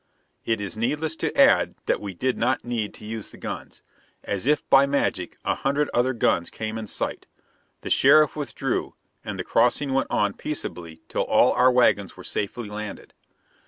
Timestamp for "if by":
4.47-4.87